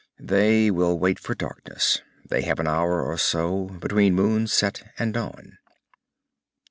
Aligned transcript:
"They 0.19 0.71
will 0.71 0.97
wait 0.97 1.19
for 1.19 1.35
darkness. 1.35 2.01
They 2.27 2.39
will 2.39 2.45
have 2.47 2.59
an 2.59 2.67
hour 2.67 3.03
or 3.03 3.19
so, 3.19 3.65
between 3.65 4.15
moonset 4.15 4.81
and 4.97 5.13
dawn." 5.13 5.59